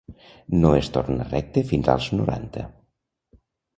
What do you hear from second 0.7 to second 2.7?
es torna recte fins als noranta.